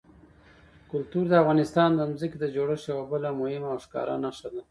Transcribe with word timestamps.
کلتور 0.91 1.25
د 1.29 1.33
افغانستان 1.43 1.89
د 1.95 2.01
ځمکې 2.19 2.37
د 2.39 2.45
جوړښت 2.55 2.85
یوه 2.91 3.05
بله 3.11 3.29
مهمه 3.41 3.67
او 3.73 3.77
ښکاره 3.85 4.15
نښه 4.23 4.47
ده. 4.53 4.59